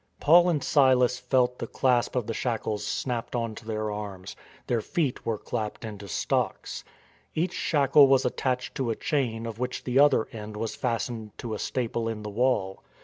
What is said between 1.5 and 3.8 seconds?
the clasp of the shackles snapped on to